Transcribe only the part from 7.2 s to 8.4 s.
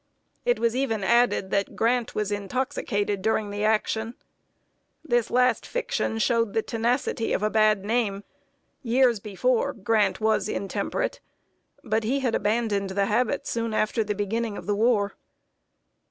of a bad name.